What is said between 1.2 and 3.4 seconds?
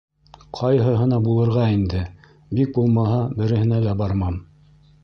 булырға инде, бик булмаһа,